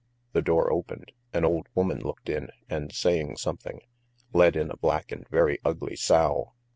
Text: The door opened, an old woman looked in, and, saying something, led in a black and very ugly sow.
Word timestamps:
The 0.33 0.41
door 0.41 0.73
opened, 0.73 1.11
an 1.31 1.45
old 1.45 1.67
woman 1.75 1.99
looked 1.99 2.27
in, 2.27 2.49
and, 2.67 2.91
saying 2.91 3.37
something, 3.37 3.81
led 4.33 4.55
in 4.55 4.71
a 4.71 4.77
black 4.77 5.11
and 5.11 5.27
very 5.29 5.59
ugly 5.63 5.95
sow. 5.95 6.53